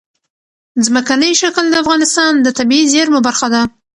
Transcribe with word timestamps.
ځمکنی 0.85 1.31
شکل 1.41 1.65
د 1.69 1.75
افغانستان 1.83 2.31
د 2.41 2.47
طبیعي 2.57 2.85
زیرمو 2.93 3.19
برخه 3.27 3.47
ده. 3.53 3.61